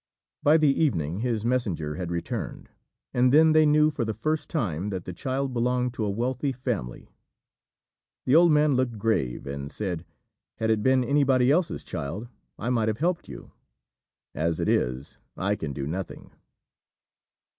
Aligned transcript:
By 0.41 0.57
the 0.57 0.83
evening 0.83 1.19
his 1.19 1.45
messenger 1.45 1.93
had 1.93 2.09
returned, 2.09 2.71
and 3.13 3.31
then 3.31 3.51
they 3.51 3.67
knew 3.67 3.91
for 3.91 4.03
the 4.03 4.15
first 4.15 4.49
time 4.49 4.89
that 4.89 5.05
the 5.05 5.13
child 5.13 5.53
belonged 5.53 5.93
to 5.93 6.03
a 6.05 6.09
wealthy 6.09 6.51
family. 6.51 7.13
The 8.25 8.35
old 8.35 8.51
man 8.51 8.73
looked 8.75 8.97
grave 8.97 9.45
and 9.45 9.69
said, 9.71 10.03
"Had 10.55 10.71
it 10.71 10.81
been 10.81 11.03
anybody 11.03 11.51
else's 11.51 11.83
child, 11.83 12.29
I 12.57 12.71
might 12.71 12.87
have 12.87 12.97
helped 12.97 13.29
you; 13.29 13.51
as 14.33 14.59
it 14.59 14.67
is 14.67 15.19
I 15.37 15.55
can 15.55 15.71
do 15.71 15.85
nothing." 15.85 16.31